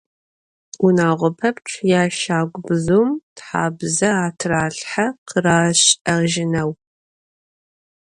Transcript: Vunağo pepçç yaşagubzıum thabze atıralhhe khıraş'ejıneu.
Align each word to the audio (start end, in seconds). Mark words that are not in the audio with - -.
Vunağo 0.81 1.27
pepçç 1.37 1.69
yaşagubzıum 1.91 3.09
thabze 3.37 4.09
atıralhhe 4.25 5.05
khıraş'ejıneu. 5.29 6.71